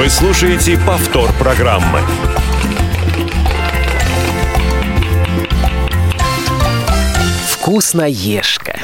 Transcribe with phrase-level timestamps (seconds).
[0.00, 2.00] Вы слушаете повтор программы.
[7.50, 8.80] Вкусноежка.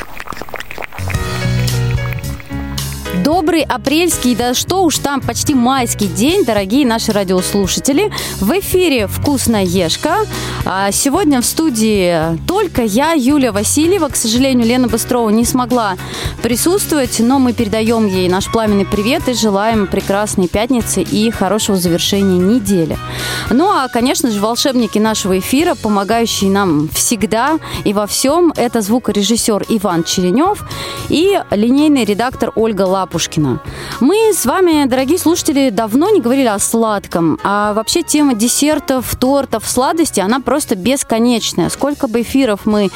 [3.57, 8.13] Добрый апрельский, да что уж там, почти майский день, дорогие наши радиослушатели.
[8.39, 10.27] В эфире «Вкусная ешка».
[10.67, 14.09] А сегодня в студии только я, Юлия Васильева.
[14.09, 15.97] К сожалению, Лена Быстрова не смогла
[16.43, 22.39] присутствовать, но мы передаем ей наш пламенный привет и желаем прекрасной пятницы и хорошего завершения
[22.39, 22.99] недели.
[23.49, 29.65] Ну а, конечно же, волшебники нашего эфира, помогающие нам всегда и во всем, это звукорежиссер
[29.71, 30.63] Иван Черенев
[31.09, 33.61] и линейный редактор Ольга Лапу Лапушкина.
[34.01, 39.67] Мы с вами, дорогие слушатели, давно не говорили о сладком, а вообще тема десертов, тортов,
[39.67, 41.71] сладости, она просто бесконечная.
[41.71, 42.91] Сколько бы эфиров мы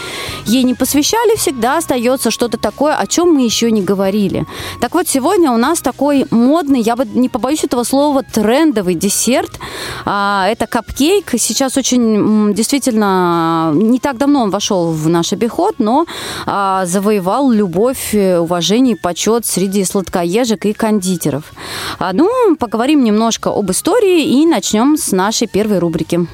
[0.47, 4.47] ей не посвящали, всегда остается что-то такое, о чем мы еще не говорили.
[4.81, 9.59] Так вот, сегодня у нас такой модный, я бы не побоюсь этого слова, трендовый десерт.
[10.05, 11.31] А, это капкейк.
[11.39, 16.07] Сейчас очень действительно не так давно он вошел в наш обиход, но
[16.47, 21.53] а, завоевал любовь, уважение и почет среди сладких сладкоежек и кондитеров.
[21.99, 26.27] А, ну, поговорим немножко об истории и начнем с нашей первой рубрики.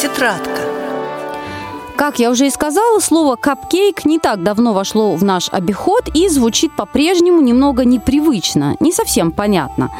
[0.00, 0.50] Тетрадка.
[1.96, 6.28] Как я уже и сказала, слово «капкейк» не так давно вошло в наш обиход и
[6.28, 9.90] звучит по-прежнему немного непривычно, не совсем понятно.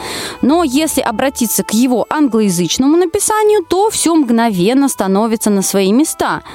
[0.41, 6.43] Но если обратиться к его англоязычному написанию, то все мгновенно становится на свои места–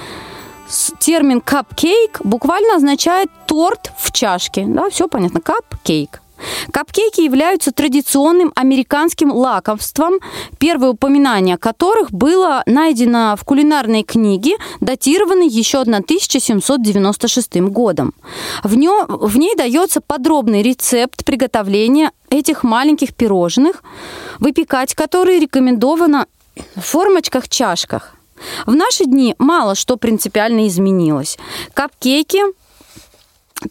[1.00, 4.66] термин cupcake буквально означает торт в чашке.
[4.68, 5.40] Да, все понятно.
[5.40, 6.20] Cupcake.
[6.72, 10.20] Капкейки являются традиционным американским лакомством,
[10.58, 18.14] первое упоминание которых было найдено в кулинарной книге, датированной еще 1796 годом.
[18.64, 23.84] В, нем, в ней дается подробный рецепт приготовления этих маленьких пирожных,
[24.40, 26.28] выпекать которые рекомендовано
[26.76, 28.16] в формочках-чашках.
[28.66, 31.38] В наши дни мало что принципиально изменилось.
[31.74, 32.42] Капкейки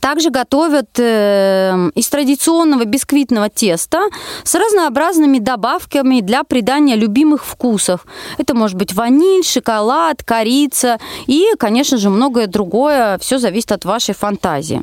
[0.01, 4.09] также готовят э, из традиционного бисквитного теста
[4.45, 8.07] с разнообразными добавками для придания любимых вкусов.
[8.39, 13.19] Это может быть ваниль, шоколад, корица и, конечно же, многое другое.
[13.19, 14.83] Все зависит от вашей фантазии.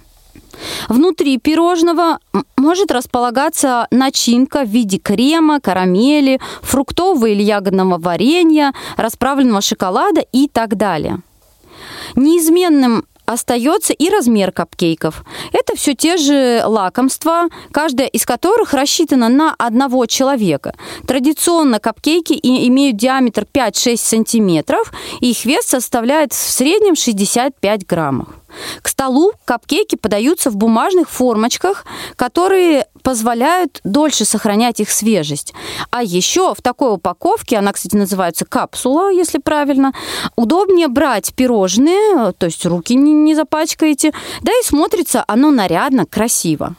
[0.88, 2.20] Внутри пирожного
[2.58, 10.76] может располагаться начинка в виде крема, карамели, фруктового или ягодного варенья, расправленного шоколада и так
[10.76, 11.22] далее.
[12.16, 15.24] Неизменным остается и размер капкейков.
[15.54, 20.74] Это все те же лакомства, каждая из которых рассчитана на одного человека.
[21.06, 24.92] Традиционно капкейки имеют диаметр 5-6 сантиметров,
[25.22, 28.30] и их вес составляет в среднем 65 граммов.
[28.82, 35.54] К столу капкейки подаются в бумажных формочках, которые позволяют дольше сохранять их свежесть.
[35.92, 39.94] А еще в такой упаковке, она, кстати, называется капсула, если правильно,
[40.36, 46.76] удобнее брать пирожные, то есть руки не, не запачкаете, да и смотрится оно нарядно, красиво.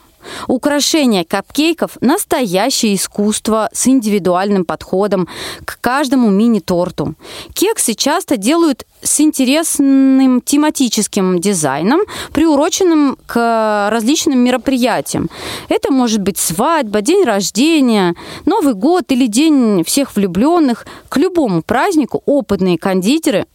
[0.47, 5.27] Украшение капкейков– настоящее искусство с индивидуальным подходом
[5.65, 7.15] к каждому мини-торту.
[7.53, 12.01] Кексы часто делают с интересным тематическим дизайном,
[12.33, 15.29] приуроченным к различным мероприятиям.
[15.69, 18.15] Это может быть свадьба, день рождения,
[18.45, 20.85] Новый год или день всех влюбленных.
[21.09, 23.45] К любому празднику опытные кондитеры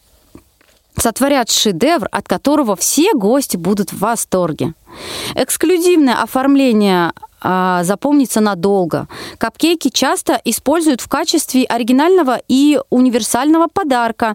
[1.06, 4.74] сотворят шедевр, от которого все гости будут в восторге.
[5.36, 9.06] Эксклюзивное оформление а, запомнится надолго.
[9.38, 14.34] Капкейки часто используют в качестве оригинального и универсального подарка,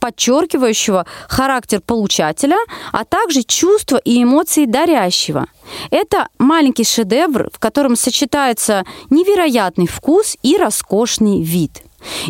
[0.00, 2.56] подчеркивающего характер получателя,
[2.92, 5.48] а также чувства и эмоции дарящего.
[5.90, 11.82] Это маленький шедевр, в котором сочетается невероятный вкус и роскошный вид.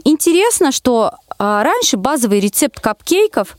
[0.05, 3.57] Интересно, что а, раньше базовый рецепт капкейков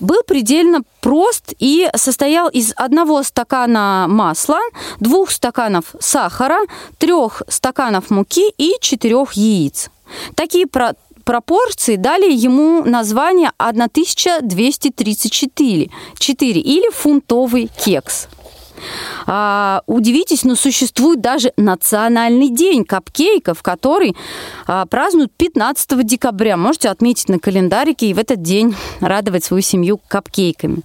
[0.00, 4.58] был предельно прост и состоял из одного стакана масла,
[5.00, 6.58] двух стаканов сахара,
[6.98, 9.90] трех стаканов муки и четырех яиц.
[10.34, 10.94] Такие про
[11.24, 18.28] пропорции дали ему название 1234 4, или фунтовый кекс.
[19.26, 24.16] А, удивитесь, но существует даже национальный день капкейков, который
[24.66, 26.56] а, празднуют 15 декабря.
[26.56, 30.82] Можете отметить на календарике и в этот день радовать свою семью капкейками.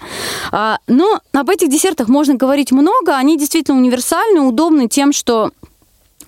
[0.51, 3.15] А, но об этих десертах можно говорить много.
[3.15, 5.51] Они действительно универсальны, удобны тем, что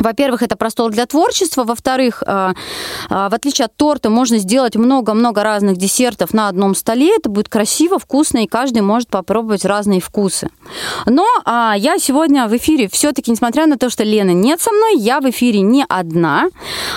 [0.01, 1.63] во-первых, это простор для творчества.
[1.63, 2.53] Во-вторых, э,
[3.09, 7.15] э, в отличие от торта, можно сделать много-много разных десертов на одном столе.
[7.15, 10.50] Это будет красиво, вкусно, и каждый может попробовать разные вкусы.
[11.06, 14.98] Но а, я сегодня в эфире все-таки, несмотря на то, что Лена нет со мной,
[14.98, 16.47] я в эфире не одна.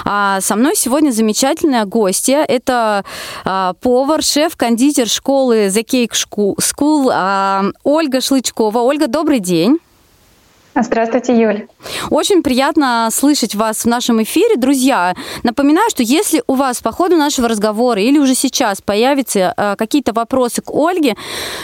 [0.05, 2.45] А, со мной сегодня замечательная гостья.
[2.47, 3.05] Это
[3.45, 6.13] а, повар, шеф-кондитер школы The Cake
[6.59, 8.79] School Ольга Шлычкова.
[8.79, 9.79] Ольга, добрый день.
[10.77, 11.69] Здравствуйте, Юль.
[12.11, 14.57] Очень приятно слышать вас в нашем эфире.
[14.57, 19.77] Друзья, напоминаю, что если у вас по ходу нашего разговора или уже сейчас появятся э,
[19.77, 21.15] какие-то вопросы к Ольге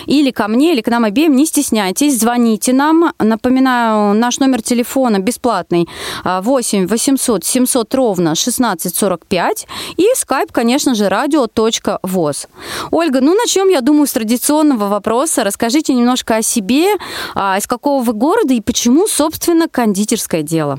[0.07, 3.12] или ко мне, или к нам обеим, не стесняйтесь, звоните нам.
[3.19, 5.89] Напоминаю, наш номер телефона бесплатный
[6.25, 9.67] 8 800 700 ровно 1645
[9.97, 12.47] и скайп, конечно же, радио.воз.
[12.93, 15.43] Ольга, ну начнем, я думаю, с традиционного вопроса.
[15.43, 16.95] Расскажите немножко о себе,
[17.35, 20.79] а, из какого вы города и почему Почему, собственно, кондитерское дело?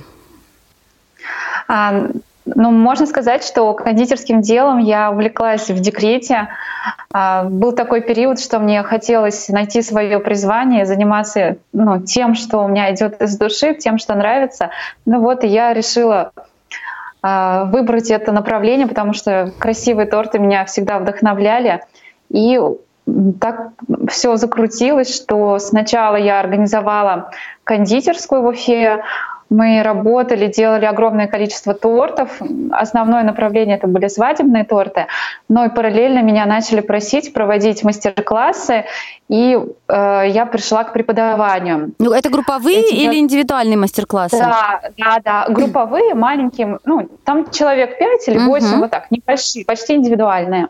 [1.68, 2.08] А,
[2.46, 6.50] ну, можно сказать, что кондитерским делом я увлеклась в декрете.
[7.12, 12.68] А, был такой период, что мне хотелось найти свое призвание, заниматься ну, тем, что у
[12.68, 14.70] меня идет из души, тем, что нравится.
[15.06, 16.32] Ну вот, и я решила
[17.24, 21.82] а, выбрать это направление, потому что красивые торты меня всегда вдохновляли.
[22.30, 22.60] И
[23.40, 23.72] так
[24.10, 27.32] все закрутилось, что сначала я организовала
[27.64, 29.04] кондитерскую в Уфе,
[29.52, 32.42] мы работали, делали огромное количество тортов.
[32.72, 35.08] Основное направление это были свадебные торты,
[35.50, 38.86] но и параллельно меня начали просить проводить мастер-классы,
[39.28, 39.60] и
[39.90, 41.92] э, я пришла к преподаванию.
[42.00, 42.94] Ну, это групповые Эти...
[42.94, 44.38] или индивидуальные мастер-классы?
[44.38, 48.80] Да, да, да, групповые, маленькие, ну, там человек 5 или 8, uh-huh.
[48.80, 50.70] вот так, небольшие, почти индивидуальные.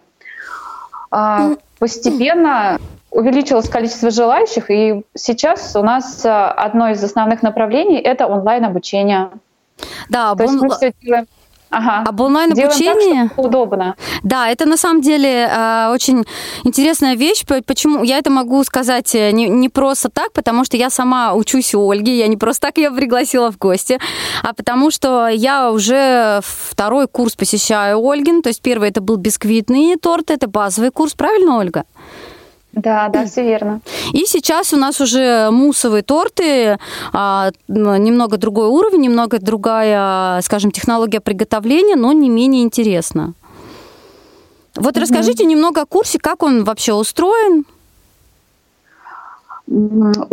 [1.12, 2.80] А, постепенно
[3.12, 9.30] увеличилось количество желающих, и сейчас у нас а, одно из основных направлений– это онлайн-обучение.
[10.10, 11.28] Да, То есть мы все делаем
[11.72, 12.04] Ага.
[12.06, 13.32] Об онлайн-обучении?
[13.38, 13.96] Удобно.
[14.24, 16.26] Да, это на самом деле э, очень
[16.66, 17.46] интересная вещь.
[17.66, 18.04] Почему?
[18.04, 21.90] Я это могу сказать э, не, не просто так, потому что я сама учусь у
[21.90, 22.18] Ольги.
[22.18, 24.00] Я не просто так ее пригласила в гости,
[24.44, 28.42] а потому что я уже второй курс посещаю Ольгин.
[28.42, 31.14] То есть первый это был бисквитный торт, это базовый курс.
[31.14, 31.86] Правильно, Ольга?
[32.74, 33.82] Да, да, все верно.
[34.14, 36.78] И сейчас у нас уже мусовые торты,
[37.12, 43.34] а, немного другой уровень, немного другая, скажем, технология приготовления, но не менее интересно.
[44.76, 47.66] Вот расскажите немного о курсе, как он вообще устроен.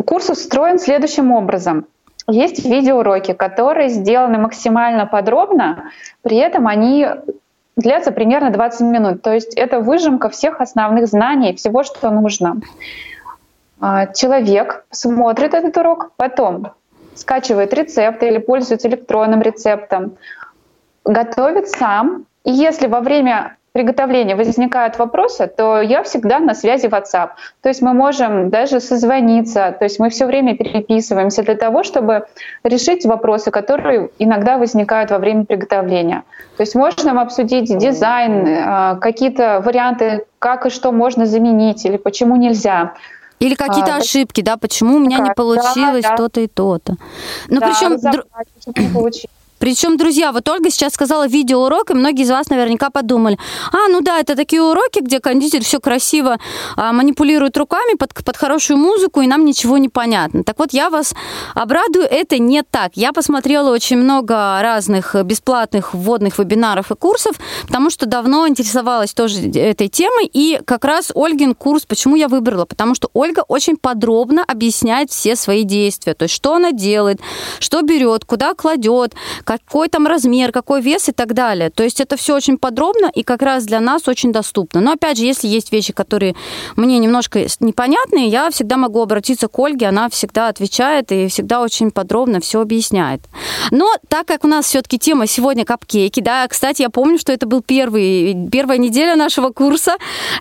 [0.05, 1.87] Курс устроен следующим образом.
[2.29, 5.90] Есть видеоуроки, которые сделаны максимально подробно,
[6.23, 7.06] при этом они
[7.78, 9.22] длятся примерно 20 минут.
[9.22, 12.60] То есть это выжимка всех основных знаний, всего, что нужно.
[13.80, 16.72] А, человек смотрит этот урок, потом
[17.14, 20.16] скачивает рецепт или пользуется электронным рецептом,
[21.04, 22.26] готовит сам.
[22.44, 27.30] И если во время приготовления возникают вопросы, то я всегда на связи WhatsApp.
[27.62, 32.26] То есть мы можем даже созвониться, то есть мы все время переписываемся для того, чтобы
[32.64, 36.25] решить вопросы, которые иногда возникают во время приготовления.
[36.56, 42.34] То есть можно обсудить дизайн, э, какие-то варианты, как и что можно заменить или почему
[42.34, 42.94] нельзя.
[43.38, 45.28] Или какие-то а, ошибки, да, почему у меня как?
[45.28, 46.16] не получилось да, да.
[46.16, 46.96] то-то и то-то.
[47.48, 47.96] Но да, причем...
[48.00, 48.22] Дру...
[49.58, 53.38] Причем, друзья, вот Ольга сейчас сказала видеоурок, и многие из вас наверняка подумали,
[53.72, 56.38] а, ну да, это такие уроки, где кондитер все красиво
[56.76, 60.44] а, манипулирует руками под, под хорошую музыку, и нам ничего не понятно.
[60.44, 61.14] Так вот, я вас
[61.55, 62.92] обрадую, это не так.
[62.94, 69.49] Я посмотрела очень много разных бесплатных вводных вебинаров и курсов, потому что давно интересовалась тоже
[69.50, 72.64] этой темой, и как раз Ольгин курс, почему я выбрала?
[72.64, 77.21] Потому что Ольга очень подробно объясняет все свои действия, то есть что она делает,
[77.59, 79.14] что берет, куда кладет,
[79.49, 81.71] какой там размер, какой вес и так далее.
[81.71, 84.83] То есть это все очень подробно и как раз для нас очень доступно.
[84.83, 86.35] Но опять же, если есть вещи, которые
[86.76, 91.90] мне немножко непонятны, я всегда могу обратиться к Ольге, она всегда отвечает и всегда очень
[91.90, 93.23] подробно все объясняет.
[93.71, 97.47] Но так как у нас все-таки тема сегодня капкейки, да, кстати, я помню, что это
[97.47, 99.97] был первый, первая неделя нашего курса,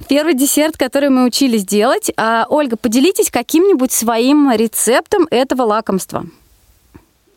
[0.09, 2.11] первый десерт, который мы учились делать.
[2.17, 6.25] А, Ольга, поделитесь каким-нибудь своим рецептом этого лакомства.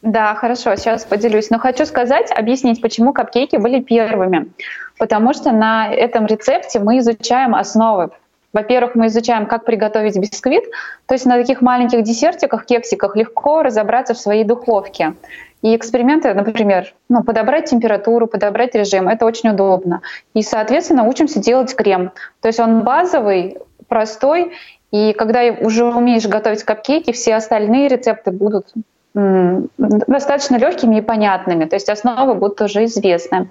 [0.02, 1.50] Да, хорошо, сейчас поделюсь.
[1.50, 4.50] Но хочу сказать, объяснить, почему капкейки были первыми.
[4.98, 8.10] Потому что на этом рецепте мы изучаем основы.
[8.52, 10.64] Во-первых, мы изучаем, как приготовить бисквит.
[11.06, 15.14] То есть на таких маленьких десертиках, кексиках легко разобраться в своей духовке.
[15.62, 20.00] И эксперименты, например, ну, подобрать температуру, подобрать режим, это очень удобно.
[20.34, 22.12] И, соответственно, учимся делать крем.
[22.40, 24.52] То есть он базовый, простой,
[24.90, 28.72] и когда уже умеешь готовить капкейки, все остальные рецепты будут
[29.14, 33.50] достаточно легкими и понятными, то есть основы будут уже известны.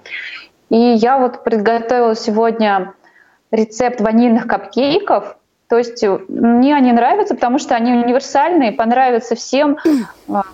[0.70, 2.94] И я вот подготовила сегодня
[3.50, 5.36] рецепт ванильных капкейков.
[5.68, 9.76] То есть э, мне они нравятся, потому что они универсальные, понравятся всем.
[10.32, 10.44] А,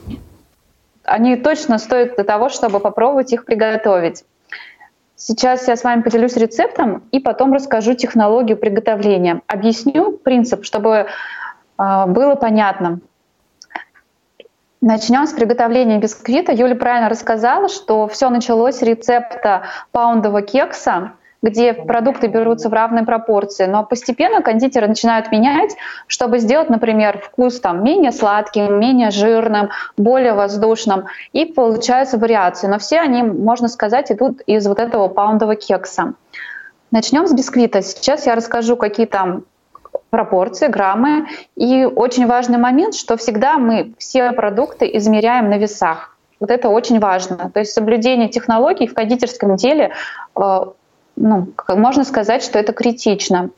[1.05, 4.25] они точно стоят для того, чтобы попробовать их приготовить.
[5.15, 9.43] Сейчас я с вами поделюсь рецептом и потом расскажу технологию приготовления.
[9.47, 11.07] Объясню принцип, чтобы
[11.77, 13.01] а, было понятно.
[14.83, 16.53] Начнем с приготовления бисквита.
[16.53, 23.05] Юля правильно рассказала, что все началось с рецепта паундового кекса, где продукты берутся в равной
[23.05, 25.75] пропорции, но постепенно кондитеры начинают менять,
[26.07, 32.67] чтобы сделать, например, вкус там менее сладким, менее жирным, более воздушным, и получаются вариации.
[32.67, 36.15] Но все они, можно сказать, идут из вот этого паундового кекса.
[36.91, 37.81] Начнем с бисквита.
[37.81, 39.45] Сейчас я расскажу, какие там
[40.11, 41.27] пропорции, граммы.
[41.57, 46.17] И очень важный момент, что всегда мы все продукты измеряем на весах.
[46.41, 47.51] Вот это очень важно.
[47.53, 49.93] То есть соблюдение технологий в кондитерском деле,
[50.37, 50.61] э,
[51.17, 53.51] ну, можно сказать, что это критично.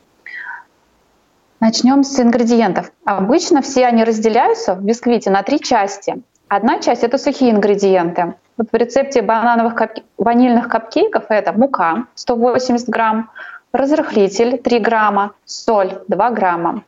[1.59, 2.91] Начнем с ингредиентов.
[3.03, 6.21] Обычно все они разделяются в бисквите на три части.
[6.47, 8.35] Одна часть— это сухие ингредиенты.
[8.57, 9.91] Вот в рецепте банановых кап...
[10.17, 13.29] ванильных капкейков это мука 180 грамм,
[13.71, 16.83] разрыхлитель 3 грамма, соль 2 грамма.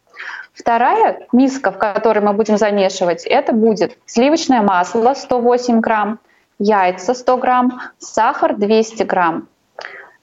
[0.53, 6.19] Вторая миска, в которой мы будем замешивать, это будет сливочное масло 108 грамм,
[6.59, 9.47] яйца 100 грамм, сахар 200 грамм.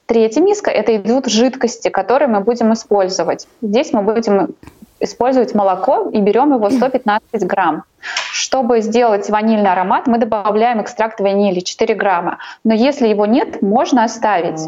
[0.05, 3.47] Третья миска– это идут жидкости, которые мы будем использовать.
[3.61, 4.55] Здесь мы будем
[4.99, 7.83] использовать молоко и берем его 115 грамм.
[8.31, 12.39] Чтобы сделать ванильный аромат, мы добавляем экстракт ванили 4 грамма.
[12.63, 14.59] Но если его нет, можно оставить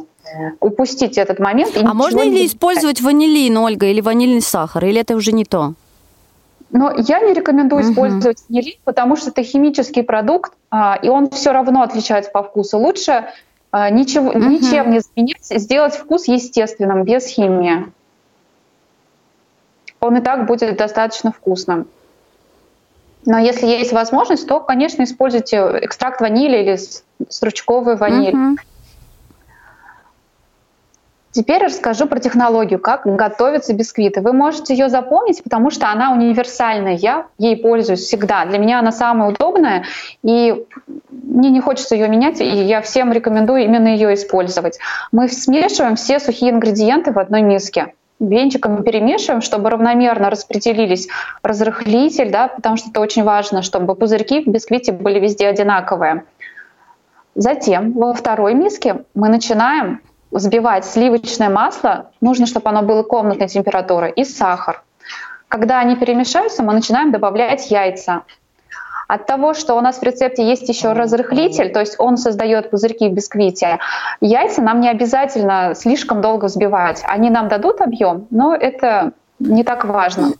[0.60, 1.72] упустить этот момент.
[1.84, 5.74] а можно ли использовать ванилин, Ольга, или ванильный сахар, или это уже не то?
[6.70, 7.92] Но я не рекомендую угу.
[7.92, 12.78] использовать ванилин, потому что это химический продукт, а, и он все равно отличается по вкусу.
[12.78, 13.26] Лучше
[13.72, 14.40] а, ничего, угу.
[14.40, 17.92] ничем не заменять, сделать вкус естественным, без химии.
[20.02, 21.88] Он и так будет достаточно вкусным.
[23.26, 26.80] Но если есть возможность, то, конечно, используйте экстракт ванили или
[27.30, 28.36] стручковую ваниль.
[28.36, 28.58] Угу.
[31.34, 34.22] Теперь расскажу про технологию, как готовятся бисквиты.
[34.22, 36.96] Вы можете ее запомнить, потому что она универсальная.
[36.96, 38.44] Я ей пользуюсь всегда.
[38.46, 39.86] Для меня она самая удобная,
[40.24, 40.66] и
[41.12, 44.80] мне не хочется ее менять, и я всем рекомендую именно ее использовать.
[45.12, 51.08] Мы смешиваем все сухие ингредиенты в одной миске венчиком перемешиваем, чтобы равномерно распределились
[51.44, 56.26] разрыхлитель, да, потому что это очень важно, чтобы пузырьки в бисквите были везде одинаковые.
[57.36, 60.02] Затем во второй миске мы начинаем
[60.32, 64.84] взбивать сливочное масло, нужно, чтобы оно было комнатной температуры, и сахар.
[65.48, 68.24] Когда они перемешаются, мы начинаем добавлять яйца.
[69.12, 73.10] От того, что у нас в рецепте есть еще разрыхлитель, то есть он создает пузырьки
[73.10, 73.80] в бисквите,
[74.22, 77.04] яйца нам не обязательно слишком долго взбивать.
[77.06, 80.32] Они нам дадут объем, но это не так важно.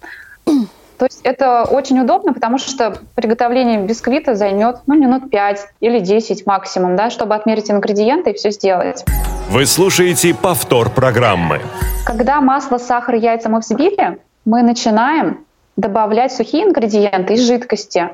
[0.46, 6.46] То есть это очень удобно, потому что приготовление бисквита займет ну, минут 5 или 10
[6.46, 9.04] максимум, да, чтобы отмерить ингредиенты и все сделать.
[9.50, 11.60] Вы слушаете повтор программы.
[12.06, 15.44] Когда масло, сахар, яйца мы взбили, мы начинаем
[15.76, 18.12] добавлять сухие ингредиенты из жидкости.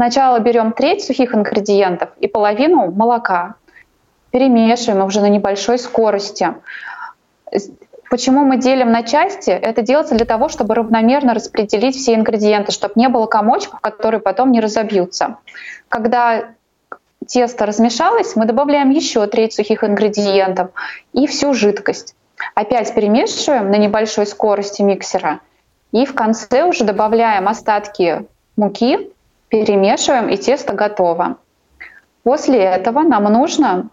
[0.00, 3.56] Сначала берем треть сухих ингредиентов и половину молока.
[4.30, 6.54] Перемешиваем уже на небольшой скорости.
[8.08, 9.50] Почему мы делим на части?
[9.50, 14.52] Это делается для того, чтобы равномерно распределить все ингредиенты, чтобы не было комочков, которые потом
[14.52, 15.36] не разобьются.
[15.90, 16.46] Когда
[17.26, 20.70] тесто размешалось, мы добавляем еще треть сухих ингредиентов
[21.12, 22.14] и всю жидкость.
[22.54, 25.40] Опять перемешиваем на небольшой скорости миксера.
[25.92, 28.24] И в конце уже добавляем остатки
[28.56, 29.10] муки,
[29.50, 31.36] перемешиваем, и тесто готово.
[32.22, 33.90] После этого нам нужно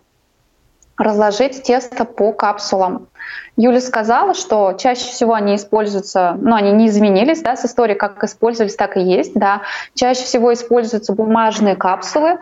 [0.98, 3.08] разложить тесто по капсулам.
[3.56, 8.24] Юля сказала, что чаще всего они используются, ну, они не изменились, да, с историей, как
[8.24, 9.62] использовались, так и есть, да.
[9.94, 12.40] Чаще всего используются бумажные капсулы.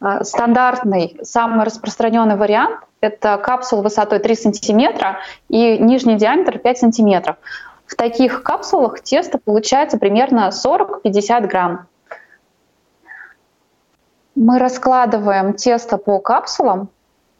[0.00, 7.36] А, стандартный, самый распространенный вариант– это капсула высотой 3 сантиметра и нижний диаметр 5 сантиметров.
[7.86, 11.86] В таких капсулах тесто получается примерно 40-50 грамм.
[14.40, 16.88] Мы раскладываем тесто по капсулам,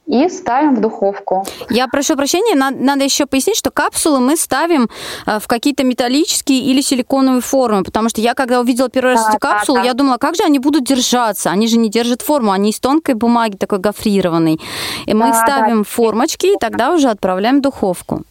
[0.08, 1.44] и ставим в духовку.
[1.68, 4.88] Я прошу прощения, надо, надо еще пояснить, что капсулы мы ставим
[5.26, 9.30] э, в какие-то металлические или силиконовые формы, потому что я, когда увидела первый раз да,
[9.30, 9.88] эти капсулы, да, да.
[9.88, 11.50] я думала, как же они будут держаться?
[11.50, 14.58] Они же не держат форму, они из тонкой бумаги, такой гофрированной.
[15.04, 15.84] И мы да, их ставим да.
[15.84, 18.22] в формочки, и тогда уже отправляем в духовку.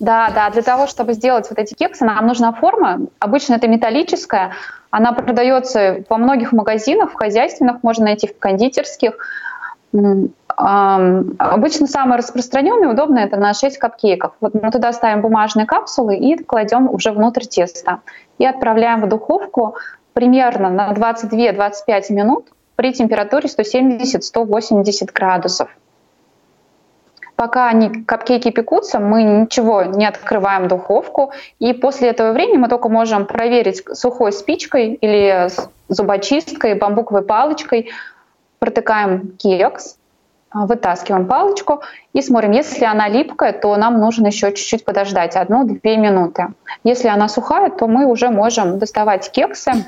[0.00, 3.00] Да, да, для того, чтобы сделать вот эти кексы, нам нужна форма.
[3.18, 4.52] Обычно это металлическая,
[4.90, 9.18] Она продается во многих магазинах, в хозяйственных, можно найти в кондитерских.
[10.56, 14.32] Обычно самое распространенное и удобное это на 6 капкейков.
[14.40, 18.00] Вот мы туда ставим бумажные капсулы и кладем уже внутрь теста.
[18.38, 19.76] И отправляем в духовку
[20.14, 25.68] примерно на 22-25 минут при температуре 170-180 градусов.
[27.38, 31.30] Пока они капкейки пекутся, мы ничего не открываем духовку,
[31.60, 35.48] и после этого времени мы только можем проверить сухой спичкой или
[35.88, 37.90] зубочисткой, бамбуковой палочкой,
[38.58, 39.98] протыкаем кекс,
[40.50, 42.50] а, вытаскиваем палочку и смотрим.
[42.50, 46.48] Если она липкая, то нам нужно еще чуть-чуть подождать, одну-две минуты.
[46.82, 49.84] Если она сухая, то мы уже можем доставать кексы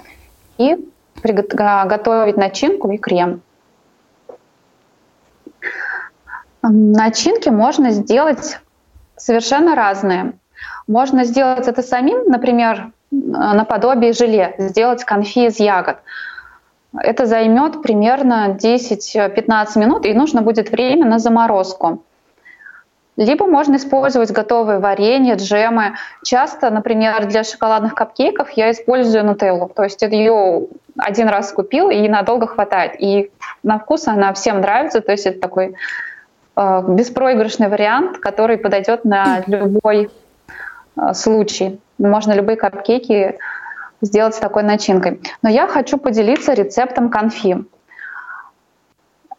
[0.56, 0.78] и
[1.24, 3.42] готовить начинку и крем.
[6.62, 8.60] Начинки можно сделать
[9.16, 10.34] совершенно разные.
[10.86, 15.98] Можно сделать это самим, например, наподобие желе, сделать конфи из ягод.
[16.96, 22.02] Это займет примерно 10-15 минут, и нужно будет время на заморозку.
[23.16, 25.94] Либо можно использовать готовые варенья, джемы.
[26.24, 29.68] Часто, например, для шоколадных капкейков я использую нутеллу.
[29.68, 32.94] То есть ее один раз купил, и надолго хватает.
[32.98, 33.30] И
[33.62, 35.00] на вкус она всем нравится.
[35.02, 35.72] То есть это такой э,
[36.88, 40.10] беспроигрышный вариант, который подойдет на любой
[40.96, 41.80] э, случай.
[41.98, 43.38] Можно любые капкейки
[44.02, 45.20] сделать с такой начинкой.
[45.42, 47.64] Но я хочу поделиться рецептом конфи.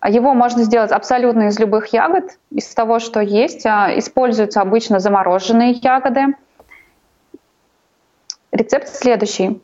[0.08, 3.66] Его можно сделать абсолютно из любых ягод, из того, что есть.
[3.66, 6.36] А, используются обычно замороженные ягоды.
[8.52, 9.62] Рецепт следующий.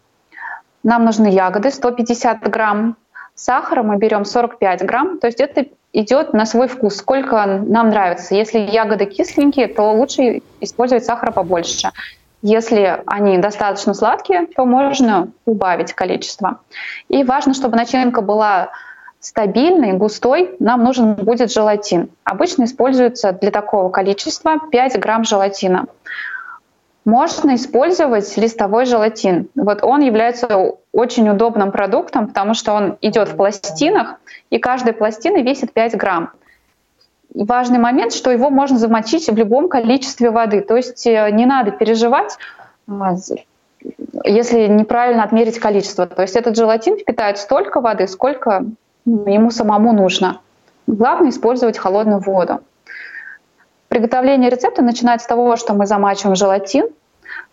[0.84, 2.98] Нам нужны ягоды 150 грамм,
[3.36, 5.66] сахара мы берем 45 грамм, то есть это
[5.98, 8.36] идет на свой вкус, сколько нам нравится.
[8.36, 11.92] Если ягоды кисленькие, то лучше использовать сахара побольше.
[12.44, 16.60] Если они достаточно сладкие, то можно убавить количество.
[17.10, 18.70] И важно, чтобы начинка была
[19.20, 22.10] стабильный, густой, нам нужен будет желатин.
[22.24, 25.88] Обычно используется для такого количества 5 грамм желатина.
[27.08, 29.48] Можно использовать листовой желатин.
[29.56, 35.42] Вот он является очень удобным продуктом, потому что он идет в пластинах, и каждая пластина
[35.42, 36.32] весит 5 грамм.
[37.34, 40.60] Важный момент, что его можно замочить в любом количестве воды.
[40.60, 42.38] То есть э, не надо переживать,
[42.90, 43.16] а,
[44.26, 46.08] если неправильно отмерить количество.
[46.08, 48.66] То есть этот желатин впитает столько воды, сколько
[49.06, 50.42] ему самому нужно.
[50.88, 52.60] Главное использовать холодную воду.
[53.88, 56.90] Приготовление рецепта начинается с того, что мы замачиваем желатин,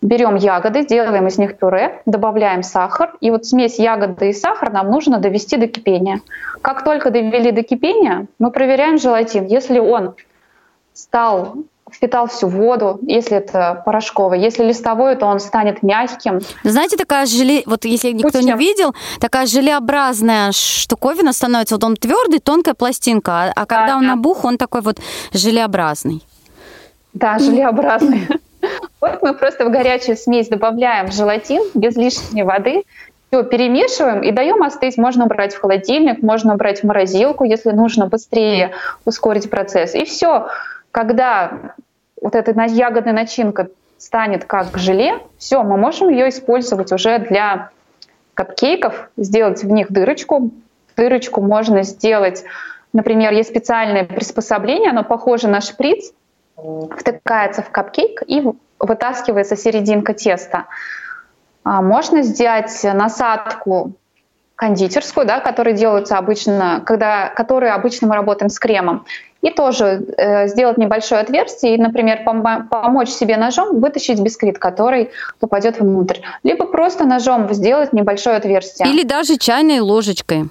[0.01, 3.15] берем ягоды, делаем из них пюре, добавляем сахар.
[3.21, 6.21] И вот смесь ягоды и сахара нам нужно довести до кипения.
[6.61, 9.45] Как только довели до кипения, мы проверяем желатин.
[9.45, 10.15] Если он
[10.93, 11.55] стал
[11.91, 14.41] впитал всю воду, если это порошковый.
[14.41, 16.41] Если листовой, то он станет мягким.
[16.63, 21.95] Знаете, такая желе, вот если никто Пусть не видел, такая желеобразная штуковина становится, вот он
[21.95, 24.07] твердый, тонкая пластинка, а, а когда да, он да.
[24.09, 24.97] набух, он такой вот
[25.31, 26.23] желеобразный.
[27.13, 28.27] Да, желеобразный.
[29.01, 32.83] Вот мы просто в горячую смесь добавляем желатин без лишней воды,
[33.29, 34.97] все перемешиваем и даем остыть.
[34.97, 38.71] Можно убрать в холодильник, можно убрать в морозилку, если нужно быстрее
[39.03, 39.93] ускорить процесс.
[39.93, 40.47] И все.
[40.91, 41.73] Когда
[42.21, 47.71] вот эта ягодная начинка станет как желе, все, мы можем ее использовать уже для
[48.33, 50.51] капкейков, сделать в них дырочку.
[50.95, 52.45] Дырочку можно сделать,
[52.93, 56.13] например, есть специальное приспособление, оно похоже на шприц,
[56.57, 58.43] втыкается в капкейк и
[58.79, 60.65] вытаскивается серединка теста.
[61.63, 63.93] А, можно сделать насадку
[64.55, 69.05] кондитерскую, да, которые делаются обычно, когда, которые обычно мы работаем с кремом,
[69.41, 75.11] и тоже э, сделать небольшое отверстие и, например, пом- помочь себе ножом вытащить бисквит, который
[75.39, 78.89] попадет внутрь, либо просто ножом сделать небольшое отверстие.
[78.89, 80.49] Или даже чайной ложечкой.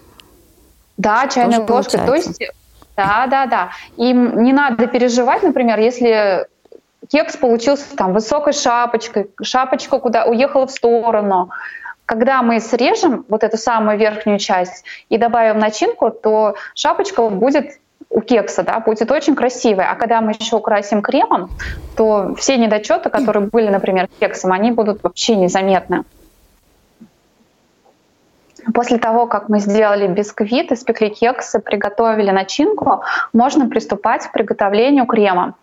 [0.97, 2.01] Да, чайной тоже ложкой.
[2.01, 2.39] Получается.
[2.39, 2.53] То есть,
[2.97, 3.71] да, да, да.
[3.97, 6.47] И не надо переживать, например, если
[7.11, 11.51] кекс получился там высокой шапочкой, шапочка куда уехала в сторону.
[12.07, 17.79] Когда мы срежем вот эту самую верхнюю часть и добавим начинку, то шапочка будет
[18.11, 19.91] у кекса, да, будет очень красивая.
[19.91, 21.51] А когда мы еще украсим кремом,
[21.97, 26.05] то все недочеты, которые были, например, кексом, они будут вообще незаметны.
[28.73, 35.55] После того, как мы сделали бисквит, испекли кексы, приготовили начинку, можно приступать к приготовлению крема.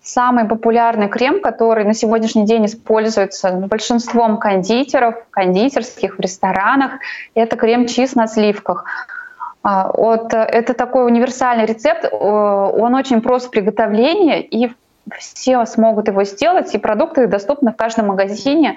[0.00, 6.92] Самый популярный крем, который на сегодняшний день используется большинством кондитеров, кондитерских, в ресторанах,
[7.34, 8.84] это крем-чиз на сливках.
[9.62, 14.72] А, вот, э, это такой универсальный рецепт, э, он очень прост в приготовлении, и
[15.18, 18.76] все смогут его сделать, и продукты доступны в каждом магазине.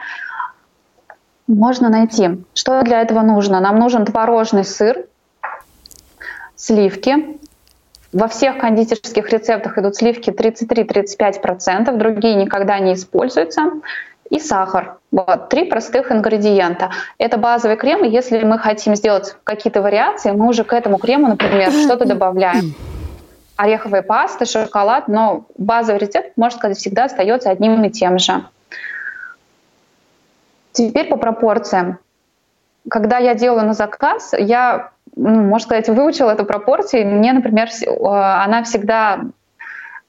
[1.52, 2.42] Можно найти.
[2.54, 3.60] Что для этого нужно?
[3.60, 5.06] Нам нужен творожный сыр,
[6.56, 7.38] сливки.
[8.14, 13.64] Во всех кондитерских рецептах идут сливки 33-35%, другие никогда не используются.
[14.30, 15.00] И сахар.
[15.12, 16.92] Вот, три простых ингредиента.
[17.18, 21.28] Это базовый крем, и если мы хотим сделать какие-то вариации, мы уже к этому крему,
[21.28, 22.74] например, что-то добавляем.
[23.58, 28.42] Ореховая паста, шоколад, но базовый рецепт, можно сказать, всегда остается одним и тем же.
[30.72, 32.00] Теперь по пропорциям.
[32.90, 37.08] Когда я делаю на заказ, я, ну, можно сказать, выучила эту пропорцию.
[37.08, 39.22] Мне, например, она всегда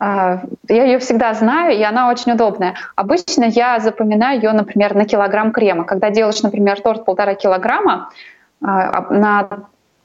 [0.05, 2.75] а, я ее всегда знаю, и она очень удобная.
[2.97, 5.85] Обычно я запоминаю ее, например, на килограмм крема.
[5.85, 8.11] Когда делаешь, например, торт полтора килограмма,
[8.61, 9.49] а, на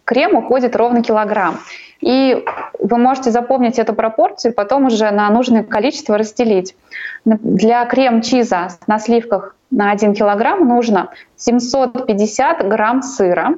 [0.05, 1.57] крем уходит ровно килограмм.
[1.99, 2.45] И
[2.79, 6.75] вы можете запомнить эту пропорцию, потом уже на нужное количество разделить.
[7.25, 13.55] Для крем-чиза на сливках на 1 килограмм нужно 750 грамм сыра,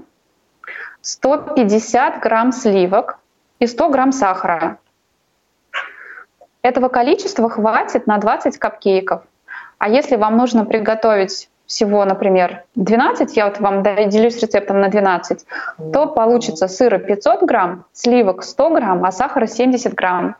[1.01, 3.19] 150 грамм сливок
[3.59, 4.79] и 100 грамм сахара.
[6.61, 9.23] Этого количества хватит на 20 капкейков.
[9.77, 15.45] А если вам нужно приготовить всего, например, 12, я вот вам делюсь рецептом на 12,
[15.93, 20.35] то получится сыра 500 грамм, сливок 100 грамм, а сахара 70 грамм.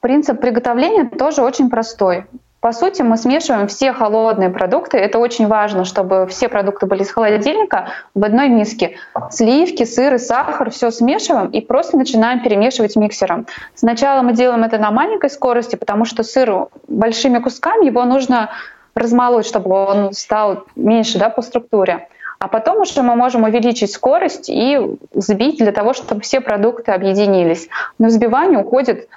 [0.00, 2.26] Принцип приготовления тоже очень простой.
[2.60, 4.98] По сути, мы смешиваем все холодные продукты.
[4.98, 8.96] Это очень важно, чтобы все продукты были из холодильника в одной миске.
[9.30, 13.46] Сливки, сыр и сахар все смешиваем и просто начинаем перемешивать миксером.
[13.74, 18.50] Сначала мы делаем это на маленькой скорости, потому что сыр большими кусками его нужно
[18.94, 22.08] размолоть, чтобы он стал меньше да, по структуре.
[22.38, 24.78] А потом уже мы можем увеличить скорость и
[25.14, 27.68] взбить для того, чтобы все продукты объединились.
[27.98, 29.08] На взбивание уходит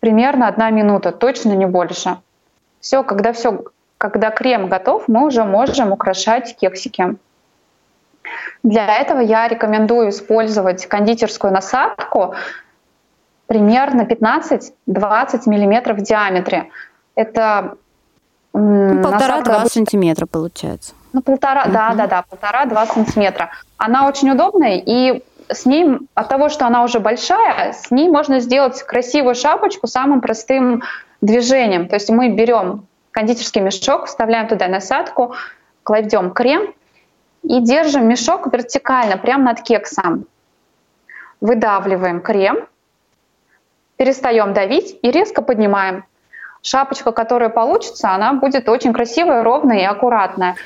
[0.00, 2.16] примерно одна минута, точно не больше.
[2.80, 3.64] Все, когда все,
[3.98, 7.16] когда крем готов, мы уже можем украшать кексики.
[8.62, 12.34] Для этого я рекомендую использовать кондитерскую насадку
[13.46, 14.72] примерно 15-20
[15.46, 16.70] миллиметров в диаметре.
[17.14, 17.76] Это
[18.52, 20.94] ну, полтора-два сантиметра получается.
[21.12, 21.72] Ну, полтора, uh-huh.
[21.72, 23.50] да, да, да, полтора-два сантиметра.
[23.76, 28.40] Она очень удобная, и с ней, от того, что она уже большая, с ней можно
[28.40, 30.82] сделать красивую шапочку самым простым
[31.20, 31.88] движением.
[31.88, 35.34] То есть мы берем кондитерский мешок, вставляем туда насадку,
[35.82, 36.74] кладем крем
[37.42, 40.26] и держим мешок вертикально, прямо над кексом.
[41.40, 42.66] Выдавливаем крем,
[43.96, 46.04] перестаем давить и резко поднимаем.
[46.62, 50.56] Шапочка, которая получится, она будет очень красивая, ровная и аккуратная.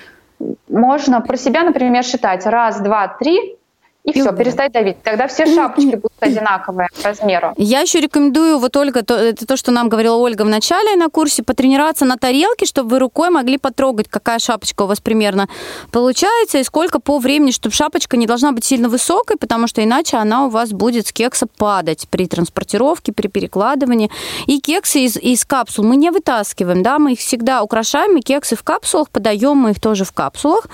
[0.69, 3.57] Можно про себя, например, считать раз, два, три,
[4.03, 5.03] и, и все, перестать давить.
[5.03, 7.55] Тогда все шапочки будут одинаковые по размеру.
[7.57, 11.09] Я еще рекомендую, вот Ольга, то, это то, что нам говорила Ольга в начале на
[11.09, 15.49] курсе, потренироваться на тарелке, чтобы вы рукой могли потрогать, какая шапочка у вас примерно
[15.91, 20.17] получается, и сколько по времени, чтобы шапочка не должна быть сильно высокой, потому что иначе
[20.17, 24.11] она у вас будет с кекса падать при транспортировке, при перекладывании.
[24.47, 28.57] И кексы из, из капсул мы не вытаскиваем, да, мы их всегда украшаем, и кексы
[28.57, 30.67] в капсулах, подаем мы их тоже в капсулах,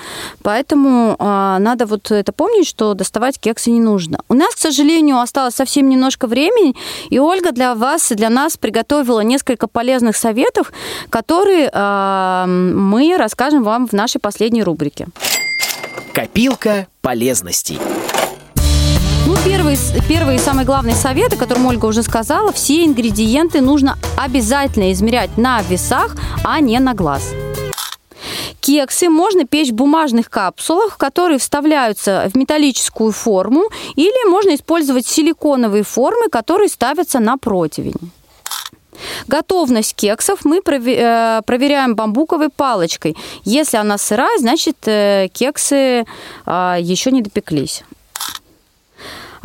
[0.42, 4.20] поэтому э, надо вот это помнить, что доставать кексы не нужно.
[4.28, 6.74] У нас, к сожалению, осталось совсем немножко времени,
[7.08, 10.72] и Ольга для вас и для нас приготовила несколько полезных советов,
[11.08, 15.06] которые э, мы расскажем вам в нашей последней рубрике.
[16.12, 17.78] Копилка полезностей.
[19.26, 19.76] Ну, первый,
[20.08, 25.38] первый и самый главный совет, о котором Ольга уже сказала, все ингредиенты нужно обязательно измерять
[25.38, 27.32] на весах, а не на глаз.
[28.70, 33.64] Кексы можно печь в бумажных капсулах, которые вставляются в металлическую форму,
[33.96, 38.12] или можно использовать силиконовые формы, которые ставятся на противень.
[39.26, 43.16] Готовность кексов мы э, проверяем бамбуковой палочкой.
[43.42, 46.04] Если она сырая, значит э, кексы
[46.46, 47.82] а, еще не допеклись.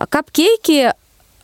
[0.07, 0.93] Капкейки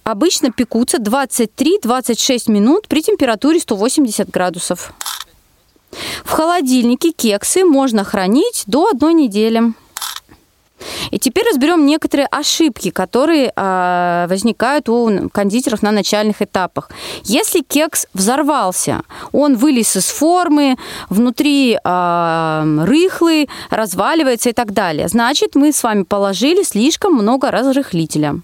[0.03, 4.93] обычно пекутся 23-26 минут при температуре 180 градусов.
[6.23, 9.73] В холодильнике кексы можно хранить до одной недели.
[11.11, 16.89] И теперь разберем некоторые ошибки, которые э, возникают у кондитеров на начальных этапах.
[17.23, 19.01] Если кекс взорвался,
[19.31, 20.77] он вылез из формы,
[21.09, 28.41] внутри э, рыхлый, разваливается и так далее, значит, мы с вами положили слишком много разрыхлителя.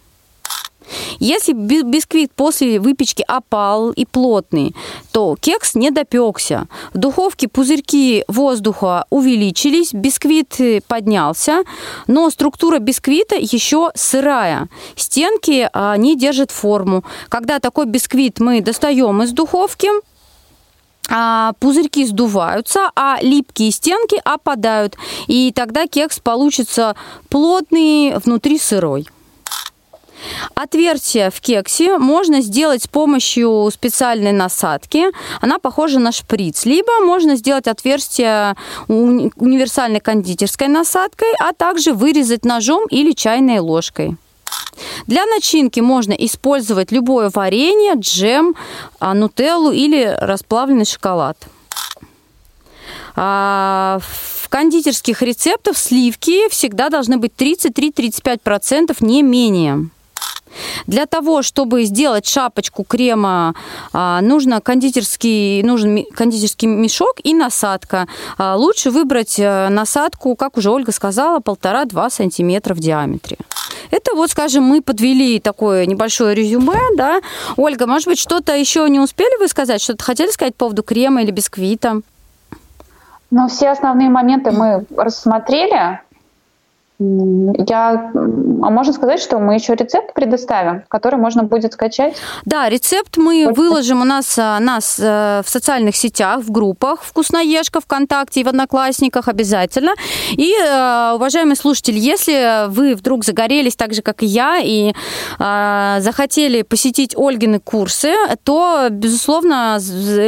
[1.19, 4.75] Если бисквит после выпечки опал и плотный,
[5.11, 6.67] то кекс не допекся.
[6.93, 11.63] В духовке пузырьки воздуха увеличились, бисквит э, поднялся,
[12.07, 14.69] но структура бисквита еще сырая.
[14.95, 17.03] Стенки не держат форму.
[17.29, 19.89] Когда такой бисквит мы достаем из духовки,
[21.09, 24.97] а, пузырьки сдуваются, а липкие стенки опадают.
[25.27, 26.95] И тогда кекс получится
[27.29, 29.07] плотный, внутри сырой.
[30.55, 35.07] Отверстие в кексе можно сделать с помощью специальной насадки.
[35.41, 36.65] Она похожа на шприц.
[36.65, 38.55] Либо можно сделать отверстие
[38.87, 44.17] универсальной кондитерской насадкой, а также вырезать ножом или чайной ложкой.
[45.07, 48.55] Для начинки можно использовать любое варенье, джем,
[48.99, 51.37] а, нутеллу или расплавленный шоколад.
[53.15, 59.89] А, в кондитерских рецептах сливки всегда должны быть 33-35%, не менее.
[60.87, 63.55] Для того, чтобы сделать шапочку крема,
[63.93, 68.07] а, нужно кондитерский, нужен кондитерский мешок и насадка.
[68.37, 73.37] А, лучше выбрать э, насадку, как уже Ольга сказала, полтора-два сантиметра в диаметре.
[73.91, 77.21] Это вот, скажем, мы подвели такое небольшое резюме, да.
[77.55, 79.81] Ольга, может быть, что-то еще не успели вы сказать?
[79.81, 82.01] Что-то хотели сказать по поводу крема или бисквита?
[83.29, 85.99] Ну, все основные моменты мы рассмотрели.
[86.99, 92.15] Я, а можно сказать, что мы еще рецепт предоставим, который можно будет скачать?
[92.45, 97.81] Да, рецепт мы выложим у нас, а, нас э, в социальных сетях, в группах «Вкусноежка»
[97.81, 99.91] ВКонтакте и в Одноклассниках обязательно.
[100.31, 104.93] И, э, уважаемые слушатели, если вы вдруг загорелись так же, как и я, и
[105.39, 109.77] э, захотели посетить Ольгины курсы, то, безусловно,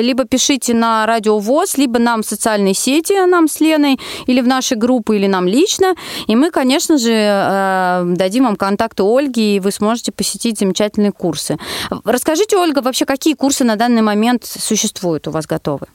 [0.02, 4.48] либо пишите на Радио ВОЗ, либо нам в социальные сети, нам с Леной, или в
[4.48, 5.96] наши группы, или нам лично,
[6.28, 11.58] и мы, конечно же, э, дадим вам контакты Ольги, и вы сможете посетить замечательные курсы.
[12.04, 15.88] Расскажите, Ольга, вообще какие курсы на данный момент существуют у вас готовы?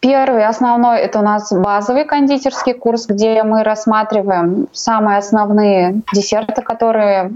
[0.00, 7.30] Первый, основной, это у нас базовый кондитерский курс, где мы рассматриваем самые основные десерты, которые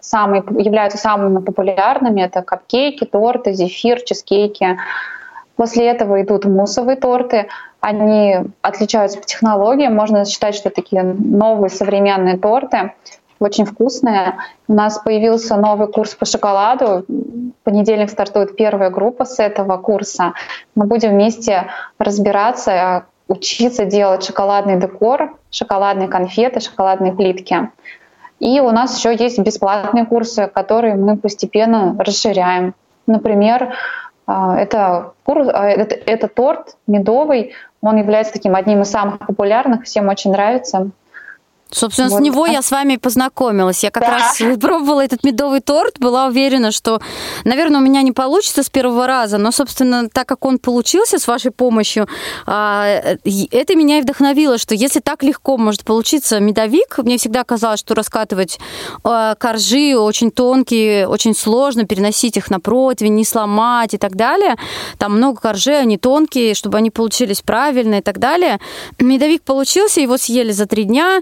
[0.00, 2.20] самые, являются самыми популярными.
[2.20, 4.76] Это капкейки, торты, зефир, чизкейки.
[5.56, 7.46] После этого идут муссовые торты.
[7.86, 9.94] Они отличаются по технологиям.
[9.94, 12.94] Можно считать, что такие новые современные торты,
[13.38, 14.38] очень вкусные.
[14.66, 17.04] У нас появился новый курс по шоколаду.
[17.06, 20.32] В понедельник стартует первая группа с этого курса.
[20.74, 21.68] Мы будем вместе
[22.00, 27.70] разбираться, учиться делать шоколадный декор, шоколадные конфеты, шоколадные плитки.
[28.40, 32.74] И у нас еще есть бесплатные курсы, которые мы постепенно расширяем.
[33.06, 33.76] Например,
[34.26, 39.84] а, это, курс, а, это, это торт медовый, он является таким одним из самых популярных,
[39.84, 40.90] всем очень нравится.
[41.76, 42.18] Собственно, вот.
[42.18, 43.84] с него я с вами познакомилась.
[43.84, 44.12] Я как да.
[44.12, 47.02] раз пробовала этот медовый торт, была уверена, что,
[47.44, 51.28] наверное, у меня не получится с первого раза, но, собственно, так как он получился с
[51.28, 52.08] вашей помощью,
[52.46, 52.86] а,
[53.50, 57.94] это меня и вдохновило, что если так легко может получиться медовик, мне всегда казалось, что
[57.94, 58.58] раскатывать
[59.04, 64.56] а, коржи очень тонкие, очень сложно, переносить их на противень, не сломать и так далее.
[64.96, 68.60] Там много коржей, они тонкие, чтобы они получились правильно и так далее.
[68.98, 71.20] Медовик получился, его съели за три дня,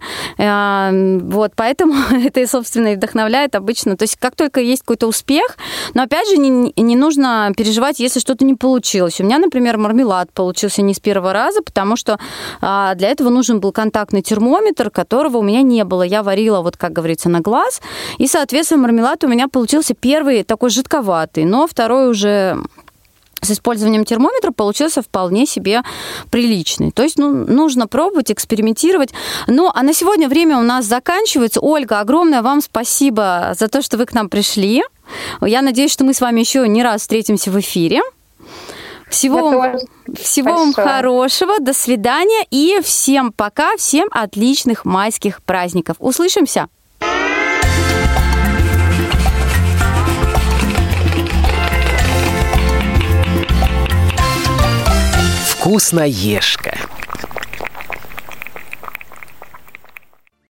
[1.23, 3.97] вот, поэтому это, собственно, и вдохновляет обычно.
[3.97, 5.57] То есть как только есть какой-то успех,
[5.95, 9.21] но опять же не, не нужно переживать, если что-то не получилось.
[9.21, 12.19] У меня, например, мармелад получился не с первого раза, потому что
[12.61, 16.03] а, для этого нужен был контактный термометр, которого у меня не было.
[16.03, 17.81] Я варила, вот как говорится, на глаз,
[18.19, 22.59] и, соответственно, мармелад у меня получился первый такой жидковатый, но второй уже
[23.45, 25.83] с использованием термометра получился вполне себе
[26.31, 26.91] приличный.
[26.91, 29.11] То есть ну, нужно пробовать, экспериментировать.
[29.47, 31.61] Ну, а на сегодня время у нас заканчивается.
[31.61, 34.83] Ольга, огромное вам спасибо за то, что вы к нам пришли.
[35.41, 38.01] Я надеюсь, что мы с вами еще не раз встретимся в эфире.
[39.11, 39.77] Всего, вам,
[40.17, 45.97] всего вам хорошего, до свидания и всем пока, всем отличных майских праздников.
[46.01, 46.69] Услышимся!
[55.65, 56.77] Вкусноежка.